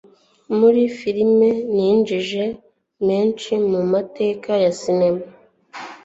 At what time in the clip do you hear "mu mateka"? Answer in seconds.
3.71-4.51